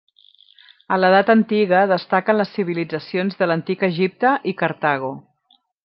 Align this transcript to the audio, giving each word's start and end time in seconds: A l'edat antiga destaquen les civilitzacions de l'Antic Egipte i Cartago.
A 0.95 0.97
l'edat 1.01 1.29
antiga 1.33 1.83
destaquen 1.93 2.39
les 2.41 2.55
civilitzacions 2.55 3.39
de 3.43 3.49
l'Antic 3.53 3.87
Egipte 3.93 4.33
i 4.55 4.57
Cartago. 4.65 5.13